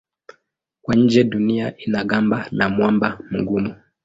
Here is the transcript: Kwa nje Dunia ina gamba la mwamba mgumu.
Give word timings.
Kwa 0.81 0.95
nje 0.95 1.23
Dunia 1.23 1.77
ina 1.77 2.03
gamba 2.03 2.47
la 2.51 2.69
mwamba 2.69 3.19
mgumu. 3.31 3.73